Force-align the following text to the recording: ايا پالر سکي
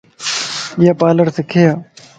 ايا 0.79 0.93
پالر 0.99 1.27
سکي 1.37 1.65